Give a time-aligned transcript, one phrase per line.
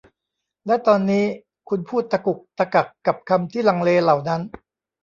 [0.65, 1.25] และตอนนี้
[1.69, 4.41] คุณพูดตะกุกตะกักกับคำที่ลังเลเหล่านั้น